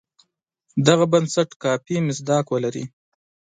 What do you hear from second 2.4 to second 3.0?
ولري.